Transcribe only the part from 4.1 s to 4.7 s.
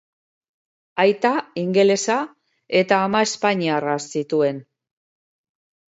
zituen.